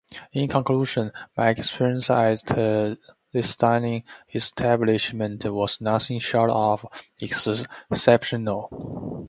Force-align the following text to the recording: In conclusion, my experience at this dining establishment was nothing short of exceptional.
In 0.33 0.47
conclusion, 0.47 1.11
my 1.37 1.49
experience 1.49 2.09
at 2.09 2.43
this 2.51 3.55
dining 3.57 4.03
establishment 4.33 5.45
was 5.45 5.79
nothing 5.79 6.17
short 6.17 6.49
of 6.49 6.87
exceptional. 7.21 9.19